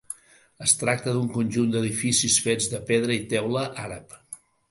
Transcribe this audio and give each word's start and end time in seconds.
Es 0.67 0.71
tracta 0.83 1.13
d'un 1.17 1.27
conjunt 1.35 1.75
d'edificis 1.75 2.39
fets 2.47 2.71
de 2.73 2.81
pedra 2.89 3.17
i 3.19 3.23
teula 3.37 3.67
àrab. 3.87 4.19